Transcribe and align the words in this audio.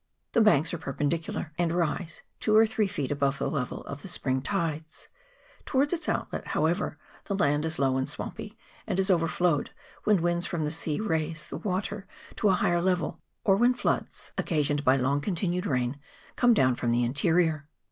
The 0.31 0.41
banks 0.41 0.73
are 0.73 0.79
per 0.79 0.93
pendicular, 0.95 1.51
and 1.59 1.71
rise 1.71 2.23
two 2.39 2.55
or 2.57 2.65
three 2.65 2.87
feet 2.87 3.11
above 3.11 3.37
the 3.37 3.47
level 3.51 3.81
of 3.83 4.01
the 4.01 4.07
spring 4.07 4.41
tides; 4.41 5.09
towards 5.63 5.93
its 5.93 6.09
outlet, 6.09 6.47
how 6.57 6.65
ever, 6.65 6.97
the 7.25 7.35
land 7.35 7.65
is 7.65 7.77
low 7.77 7.97
and 7.97 8.09
swampy, 8.09 8.57
and 8.87 8.99
is 8.99 9.11
overflowed 9.11 9.69
when 10.05 10.23
winds 10.23 10.47
from 10.47 10.65
the 10.65 10.71
sea 10.71 10.99
raise 10.99 11.45
the 11.45 11.57
water 11.57 12.07
to 12.37 12.49
a 12.49 12.53
higher 12.53 12.81
levM, 12.81 13.17
or 13.43 13.57
when 13.57 13.75
floods, 13.75 14.31
occasioned 14.39 14.83
by 14.83 14.95
long 14.95 15.21
continued 15.21 15.67
rain, 15.67 15.99
come 16.35 16.55
down 16.55 16.73
from 16.73 16.89
the 16.89 17.03
interior. 17.03 17.67